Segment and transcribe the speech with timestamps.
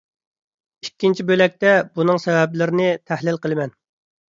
[0.87, 3.79] ئىككىنچى بۆلەكتە بۇنىڭ سەۋەبلىرىنى تەھلىل قىلىمەن.